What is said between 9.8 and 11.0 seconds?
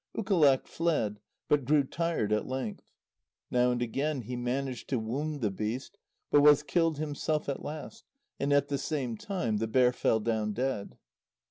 fell down dead.